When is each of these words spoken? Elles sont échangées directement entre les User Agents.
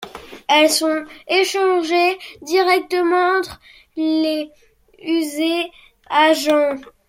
Elles 0.47 0.71
sont 0.71 1.05
échangées 1.27 2.17
directement 2.41 3.37
entre 3.37 3.59
les 3.97 4.49
User 4.97 5.71
Agents. 6.09 6.79